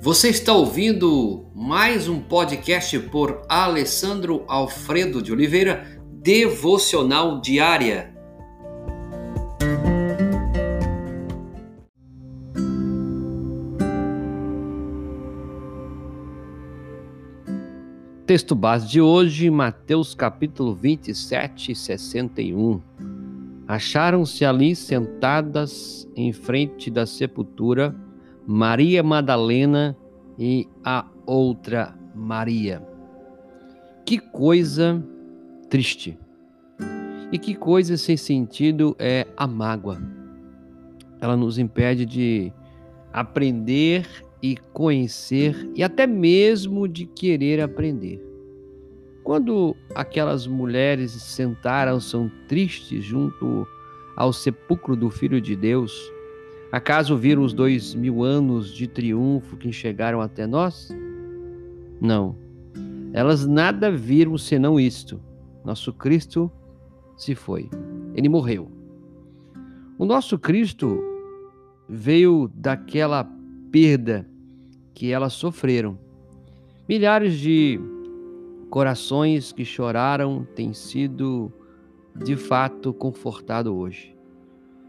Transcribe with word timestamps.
Você 0.00 0.28
está 0.28 0.52
ouvindo 0.52 1.50
mais 1.52 2.08
um 2.08 2.20
podcast 2.20 2.96
por 3.10 3.42
Alessandro 3.48 4.44
Alfredo 4.46 5.20
de 5.20 5.32
Oliveira, 5.32 6.00
Devocional 6.22 7.40
Diária. 7.40 8.14
Texto 18.24 18.54
base 18.54 18.86
de 18.86 19.00
hoje, 19.00 19.50
Mateus 19.50 20.14
capítulo 20.14 20.76
27, 20.76 21.74
61. 21.74 22.80
Acharam-se 23.66 24.44
ali 24.44 24.76
sentadas 24.76 26.08
em 26.14 26.32
frente 26.32 26.88
da 26.88 27.04
sepultura 27.04 27.92
Maria 28.50 29.02
Madalena 29.02 29.94
e 30.38 30.66
a 30.82 31.06
outra 31.26 31.94
Maria. 32.14 32.82
Que 34.06 34.18
coisa 34.18 35.04
triste. 35.68 36.18
E 37.30 37.38
que 37.38 37.54
coisa 37.54 37.98
sem 37.98 38.16
sentido 38.16 38.96
é 38.98 39.26
a 39.36 39.46
mágoa. 39.46 40.00
Ela 41.20 41.36
nos 41.36 41.58
impede 41.58 42.06
de 42.06 42.50
aprender 43.12 44.08
e 44.42 44.56
conhecer 44.72 45.70
e 45.76 45.84
até 45.84 46.06
mesmo 46.06 46.88
de 46.88 47.04
querer 47.04 47.60
aprender. 47.60 48.18
Quando 49.22 49.76
aquelas 49.94 50.46
mulheres 50.46 51.10
sentaram-se 51.10 52.16
tristes 52.48 53.04
junto 53.04 53.68
ao 54.16 54.32
sepulcro 54.32 54.96
do 54.96 55.10
Filho 55.10 55.38
de 55.38 55.54
Deus, 55.54 55.92
acaso 56.70 57.16
viram 57.16 57.42
os 57.42 57.52
dois 57.52 57.94
mil 57.94 58.22
anos 58.22 58.72
de 58.72 58.86
triunfo 58.86 59.56
que 59.56 59.72
chegaram 59.72 60.20
até 60.20 60.46
nós? 60.46 60.90
Não. 62.00 62.36
Elas 63.12 63.46
nada 63.46 63.90
viram 63.90 64.36
senão 64.36 64.78
isto. 64.78 65.20
Nosso 65.64 65.92
Cristo 65.92 66.50
se 67.16 67.34
foi. 67.34 67.68
Ele 68.14 68.28
morreu. 68.28 68.70
O 69.98 70.04
nosso 70.04 70.38
Cristo 70.38 71.02
veio 71.88 72.50
daquela 72.54 73.28
perda 73.72 74.28
que 74.94 75.10
elas 75.10 75.32
sofreram. 75.32 75.98
Milhares 76.88 77.38
de 77.38 77.80
corações 78.70 79.52
que 79.52 79.64
choraram 79.64 80.46
têm 80.54 80.72
sido 80.72 81.52
de 82.14 82.36
fato 82.36 82.92
confortado 82.92 83.74
hoje. 83.74 84.14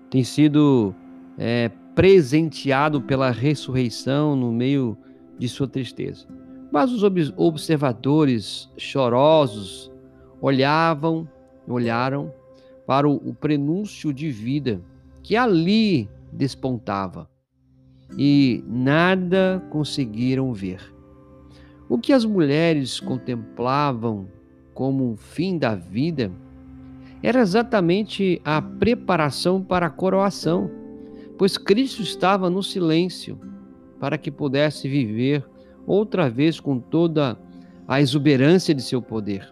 Tem 0.10 0.24
sido 0.24 0.94
é, 1.40 1.72
presenteado 1.96 3.02
pela 3.02 3.32
ressurreição 3.32 4.36
no 4.36 4.52
meio 4.52 4.98
de 5.38 5.48
sua 5.48 5.68
tristeza. 5.68 6.28
Mas 6.72 6.92
os 6.92 7.02
observadores 7.38 8.70
chorosos 8.78 9.92
olhavam, 10.42 11.28
olharam 11.68 12.32
para 12.86 13.10
o 13.10 13.34
prenúncio 13.34 14.14
de 14.14 14.30
vida 14.30 14.82
que 15.24 15.36
ali 15.36 16.10
despontava 16.32 17.30
e 18.18 18.64
nada 18.68 19.64
conseguiram 19.70 20.54
ver. 20.54 20.94
O 21.88 21.98
que 21.98 22.14
as 22.14 22.26
mulheres 22.26 23.00
contemplavam 23.00 24.28
como 24.74 25.14
o 25.14 25.18
fim 25.18 25.58
da 25.58 25.76
vida 25.76 26.32
era 27.22 27.42
exatamente 27.42 28.42
a 28.46 28.62
preparação 28.62 29.62
para 29.62 29.88
a 29.88 29.90
coroação, 29.90 30.70
pois 31.40 31.58
Cristo 31.58 32.02
estava 32.02 32.50
no 32.50 32.62
silêncio 32.62 33.40
para 33.98 34.18
que 34.18 34.30
pudesse 34.30 34.90
viver 34.90 35.48
outra 35.88 36.30
vez 36.30 36.60
com 36.60 36.78
toda 36.78 37.40
a 37.88 38.02
exuberância 38.02 38.76
de 38.76 38.82
seu 38.82 39.02
poder. 39.02 39.48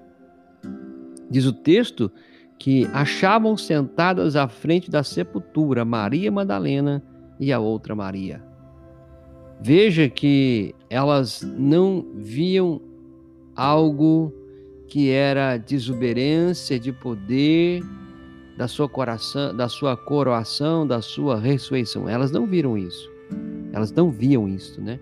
Diz 1.31 1.46
o 1.46 1.53
texto 1.53 2.12
que 2.59 2.86
achavam 2.88 3.56
sentadas 3.56 4.36
à 4.36 4.50
frente 4.50 4.92
da 4.92 5.02
sepultura 5.02 5.86
Maria 5.86 6.30
Madalena 6.30 7.02
e 7.40 7.53
a 7.53 7.59
outra 7.59 7.96
Maria. 7.96 8.44
Veja 9.62 10.09
que 10.09 10.75
elas 10.90 11.42
não 11.58 12.06
viam 12.16 12.81
algo 13.56 14.34
que 14.90 15.09
era 15.09 15.56
de 15.56 15.75
exuberância, 15.75 16.78
de 16.78 16.92
poder, 16.92 17.81
da 18.57 18.68
sua 18.68 18.90
coração, 18.90 19.56
da 19.56 19.69
sua 19.69 19.95
coroação, 19.95 20.85
da 20.85 21.01
sua 21.01 21.40
ressurreição. 21.40 22.09
Elas 22.09 22.31
não 22.31 22.45
viram 22.45 22.78
isso. 22.78 23.09
Elas 23.72 23.91
não 23.91 24.09
viam 24.09 24.47
isso, 24.47 24.81
né? 24.81 25.00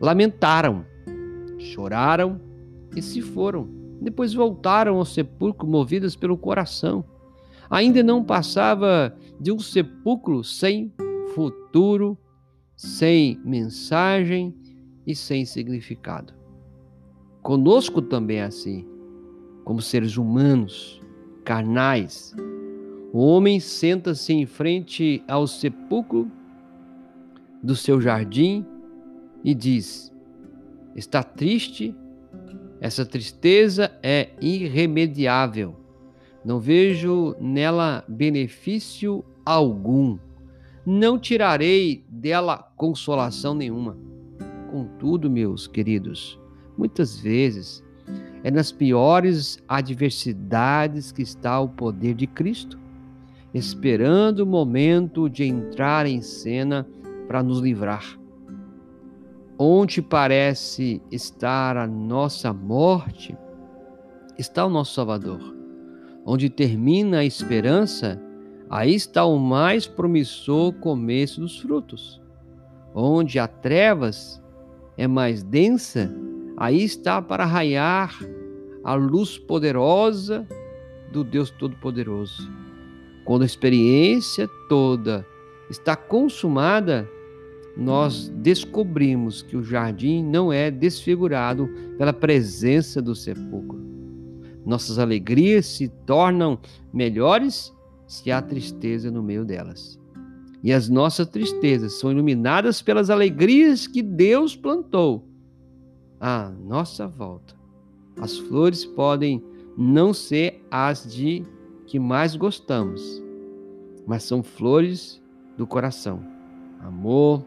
Lamentaram, 0.00 0.84
choraram 1.58 2.40
e 2.96 3.02
se 3.02 3.20
foram. 3.20 3.68
Depois 4.00 4.34
voltaram 4.34 4.96
ao 4.96 5.04
sepulcro 5.04 5.66
movidas 5.66 6.16
pelo 6.16 6.36
coração. 6.36 7.04
Ainda 7.70 8.02
não 8.02 8.24
passava 8.24 9.14
de 9.38 9.52
um 9.52 9.58
sepulcro 9.58 10.42
sem 10.42 10.92
futuro 11.34 12.18
sem 12.76 13.40
mensagem 13.44 14.54
e 15.06 15.14
sem 15.14 15.44
significado. 15.44 16.32
Conosco 17.42 18.02
também 18.02 18.38
é 18.38 18.44
assim, 18.44 18.86
como 19.64 19.80
seres 19.80 20.16
humanos, 20.16 21.00
carnais. 21.44 22.34
O 23.12 23.20
homem 23.20 23.60
senta-se 23.60 24.32
em 24.32 24.46
frente 24.46 25.22
ao 25.28 25.46
sepulcro 25.46 26.30
do 27.62 27.76
seu 27.76 28.00
jardim 28.00 28.64
e 29.44 29.54
diz: 29.54 30.12
Está 30.96 31.22
triste? 31.22 31.94
Essa 32.80 33.06
tristeza 33.06 33.92
é 34.02 34.30
irremediável. 34.40 35.76
Não 36.44 36.58
vejo 36.58 37.36
nela 37.38 38.04
benefício 38.08 39.24
algum 39.44 40.18
não 40.84 41.18
tirarei 41.18 42.04
dela 42.08 42.58
consolação 42.76 43.54
nenhuma. 43.54 43.96
Contudo, 44.70 45.30
meus 45.30 45.66
queridos, 45.66 46.38
muitas 46.76 47.16
vezes 47.16 47.84
é 48.42 48.50
nas 48.50 48.72
piores 48.72 49.62
adversidades 49.68 51.12
que 51.12 51.22
está 51.22 51.60
o 51.60 51.68
poder 51.68 52.14
de 52.14 52.26
Cristo, 52.26 52.78
esperando 53.52 54.40
o 54.40 54.46
momento 54.46 55.28
de 55.28 55.44
entrar 55.44 56.06
em 56.06 56.22
cena 56.22 56.88
para 57.26 57.42
nos 57.42 57.60
livrar. 57.60 58.18
Onde 59.58 60.00
parece 60.02 61.02
estar 61.10 61.76
a 61.76 61.86
nossa 61.86 62.52
morte, 62.52 63.36
está 64.38 64.64
o 64.64 64.70
nosso 64.70 64.94
Salvador. 64.94 65.54
Onde 66.24 66.48
termina 66.48 67.18
a 67.18 67.24
esperança, 67.24 68.20
Aí 68.72 68.94
está 68.94 69.26
o 69.26 69.38
mais 69.38 69.86
promissor 69.86 70.72
começo 70.72 71.42
dos 71.42 71.60
frutos. 71.60 72.18
Onde 72.94 73.38
a 73.38 73.46
trevas 73.46 74.42
é 74.96 75.06
mais 75.06 75.42
densa, 75.42 76.10
aí 76.56 76.82
está 76.82 77.20
para 77.20 77.44
raiar 77.44 78.18
a 78.82 78.94
luz 78.94 79.36
poderosa 79.36 80.48
do 81.12 81.22
Deus 81.22 81.50
Todo-Poderoso. 81.50 82.50
Quando 83.24 83.42
a 83.42 83.46
experiência 83.46 84.48
toda 84.68 85.26
está 85.70 85.96
consumada, 85.96 87.08
nós 87.76 88.28
descobrimos 88.28 89.42
que 89.42 89.56
o 89.56 89.62
jardim 89.62 90.22
não 90.22 90.52
é 90.52 90.70
desfigurado 90.70 91.68
pela 91.96 92.12
presença 92.12 93.00
do 93.00 93.14
sepulcro. 93.14 93.80
Nossas 94.64 94.98
alegrias 94.98 95.66
se 95.66 95.88
tornam 95.88 96.58
melhores 96.92 97.72
se 98.06 98.30
há 98.30 98.42
tristeza 98.42 99.10
no 99.10 99.22
meio 99.22 99.44
delas. 99.44 99.98
E 100.62 100.72
as 100.72 100.88
nossas 100.88 101.26
tristezas 101.28 101.94
são 101.94 102.12
iluminadas 102.12 102.80
pelas 102.82 103.10
alegrias 103.10 103.86
que 103.86 104.02
Deus 104.02 104.54
plantou 104.54 105.26
à 106.20 106.50
nossa 106.50 107.08
volta. 107.08 107.56
As 108.20 108.38
flores 108.38 108.84
podem 108.84 109.42
não 109.76 110.12
ser 110.12 110.64
as 110.70 111.12
de 111.12 111.44
que 111.92 111.98
mais 111.98 112.34
gostamos, 112.34 113.22
mas 114.06 114.22
são 114.22 114.42
flores 114.42 115.22
do 115.58 115.66
coração. 115.66 116.24
Amor, 116.80 117.44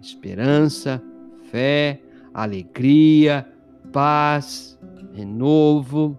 esperança, 0.00 1.02
fé, 1.50 2.00
alegria, 2.32 3.44
paz, 3.92 4.78
renovo. 5.12 6.16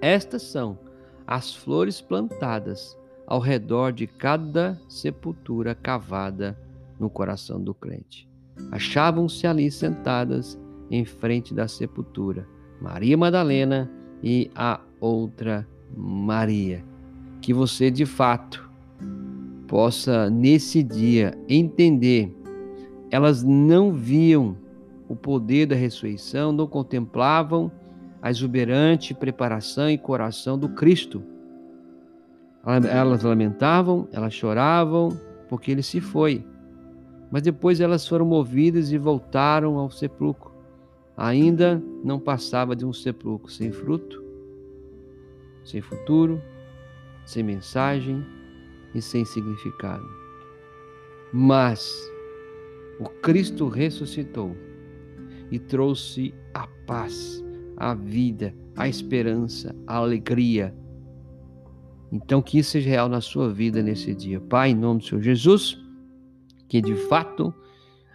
Estas 0.00 0.42
são 0.42 0.80
as 1.28 1.54
flores 1.54 2.00
plantadas 2.00 2.98
ao 3.24 3.38
redor 3.38 3.92
de 3.92 4.08
cada 4.08 4.76
sepultura 4.88 5.76
cavada 5.76 6.58
no 6.98 7.08
coração 7.08 7.62
do 7.62 7.72
crente. 7.72 8.28
Achavam-se 8.72 9.46
ali 9.46 9.70
sentadas 9.70 10.58
em 10.90 11.04
frente 11.04 11.54
da 11.54 11.68
sepultura 11.68 12.48
Maria 12.80 13.16
Madalena 13.16 13.88
e 14.24 14.50
a 14.56 14.80
outra 15.00 15.64
Maria. 15.96 16.84
Que 17.40 17.54
você 17.54 17.90
de 17.90 18.04
fato 18.04 18.68
possa 19.66 20.28
nesse 20.28 20.82
dia 20.82 21.38
entender 21.48 22.36
elas 23.10 23.42
não 23.42 23.92
viam 23.92 24.56
o 25.08 25.16
poder 25.16 25.66
da 25.66 25.74
ressurreição, 25.74 26.52
não 26.52 26.66
contemplavam 26.66 27.70
a 28.22 28.30
exuberante 28.30 29.12
preparação 29.12 29.90
e 29.90 29.98
coração 29.98 30.56
do 30.56 30.68
Cristo. 30.68 31.22
Elas 32.64 33.22
lamentavam, 33.22 34.06
elas 34.12 34.32
choravam, 34.32 35.08
porque 35.48 35.72
ele 35.72 35.82
se 35.82 36.00
foi. 36.00 36.44
Mas 37.30 37.42
depois 37.42 37.80
elas 37.80 38.06
foram 38.06 38.24
movidas 38.24 38.92
e 38.92 38.98
voltaram 38.98 39.78
ao 39.78 39.90
sepulcro. 39.90 40.52
Ainda 41.16 41.82
não 42.04 42.20
passava 42.20 42.76
de 42.76 42.84
um 42.84 42.92
sepulcro 42.92 43.50
sem 43.50 43.72
fruto, 43.72 44.22
sem 45.64 45.80
futuro, 45.80 46.40
sem 47.24 47.42
mensagem 47.42 48.24
e 48.94 49.00
sem 49.00 49.24
significado. 49.24 50.08
Mas 51.32 51.92
o 52.98 53.08
Cristo 53.08 53.68
ressuscitou 53.68 54.56
e 55.50 55.58
trouxe 55.58 56.34
a 56.52 56.66
paz, 56.86 57.42
a 57.76 57.94
vida, 57.94 58.54
a 58.76 58.88
esperança, 58.88 59.74
a 59.86 59.96
alegria. 59.96 60.74
Então, 62.12 62.42
que 62.42 62.58
isso 62.58 62.72
seja 62.72 62.90
real 62.90 63.08
na 63.08 63.20
sua 63.20 63.52
vida 63.52 63.82
nesse 63.82 64.14
dia. 64.14 64.40
Pai, 64.40 64.70
em 64.70 64.74
nome 64.74 65.00
do 65.00 65.06
Senhor 65.06 65.22
Jesus, 65.22 65.78
que 66.68 66.80
de 66.80 66.94
fato 66.94 67.54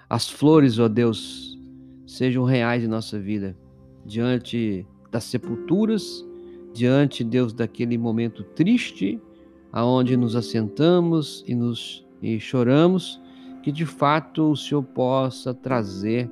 as 0.10 0.30
flores, 0.30 0.78
ó 0.80 0.88
Deus, 0.88 1.58
sejam 2.06 2.44
reais 2.44 2.84
em 2.84 2.88
nossa 2.88 3.20
vida, 3.20 3.58
diante 4.06 4.86
das 5.12 5.24
sepulturas, 5.24 6.24
diante, 6.76 7.24
Deus, 7.24 7.54
daquele 7.54 7.98
momento 7.98 8.44
triste, 8.44 9.20
aonde 9.72 10.18
nos 10.18 10.36
assentamos 10.36 11.44
e 11.48 11.56
nos 11.56 12.06
e 12.22 12.40
choramos, 12.40 13.22
que 13.62 13.72
de 13.72 13.86
fato 13.86 14.52
o 14.52 14.56
Senhor 14.56 14.84
possa 14.84 15.54
trazer 15.54 16.30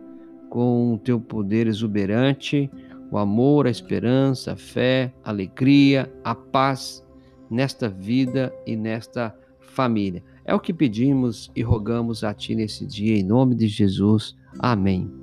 com 0.49 0.93
o 0.93 0.97
teu 0.97 1.19
poder 1.19 1.67
exuberante 1.67 2.69
o 3.11 3.17
amor, 3.17 3.67
a 3.67 3.71
esperança, 3.71 4.53
a 4.53 4.55
fé, 4.55 5.13
a 5.23 5.29
alegria, 5.29 6.11
a 6.23 6.33
paz 6.33 7.05
nesta 7.49 7.87
vida 7.87 8.53
e 8.65 8.75
nesta 8.75 9.35
família. 9.59 10.23
É 10.43 10.53
o 10.53 10.59
que 10.59 10.73
pedimos 10.73 11.51
e 11.55 11.61
rogamos 11.61 12.23
a 12.23 12.33
Ti 12.33 12.55
nesse 12.55 12.85
dia, 12.85 13.17
em 13.17 13.23
nome 13.23 13.55
de 13.55 13.67
Jesus. 13.67 14.35
Amém. 14.59 15.22